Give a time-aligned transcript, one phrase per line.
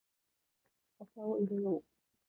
[0.97, 1.83] お茶を入れよう。